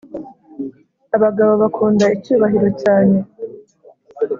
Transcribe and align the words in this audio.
Abagabo 1.17 1.53
bakunda 1.61 2.05
icyubahiro 2.15 2.69
cyane 2.81 3.17